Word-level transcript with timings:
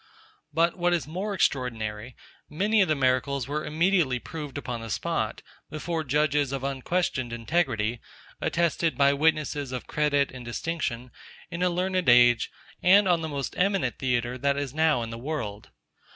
But 0.51 0.79
what 0.79 0.93
is 0.95 1.05
more 1.07 1.31
extraordinary; 1.35 2.15
many 2.49 2.81
of 2.81 2.87
the 2.87 2.95
miracles 2.95 3.47
were 3.47 3.63
immediately 3.63 4.17
proved 4.17 4.57
upon 4.57 4.81
the 4.81 4.89
spot, 4.89 5.43
before 5.69 6.03
judges 6.03 6.51
of 6.51 6.63
unquestioned 6.63 7.31
integrity, 7.31 7.99
attested 8.41 8.97
by 8.97 9.13
witnesses 9.13 9.71
of 9.71 9.85
credit 9.85 10.31
and 10.31 10.43
distinction, 10.43 11.11
in 11.51 11.61
a 11.61 11.69
learned 11.69 12.09
age, 12.09 12.49
and 12.81 13.07
on 13.07 13.21
the 13.21 13.29
most 13.29 13.53
eminent 13.59 13.99
theatre 13.99 14.39
that 14.39 14.57
is 14.57 14.73
now 14.73 15.03
in 15.03 15.11
the 15.11 15.19
world. 15.19 15.69